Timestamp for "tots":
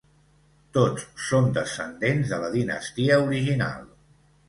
0.77-1.05